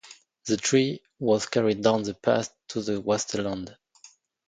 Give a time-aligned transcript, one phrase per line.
[0.45, 3.77] The tree was carried down the path to the wasteland.